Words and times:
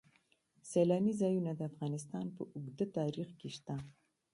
سیلاني 0.71 1.13
ځایونه 1.21 1.51
د 1.55 1.61
افغانستان 1.71 2.25
په 2.35 2.41
اوږده 2.55 2.85
تاریخ 2.97 3.29
کې 3.39 3.49
شته. 3.57 3.75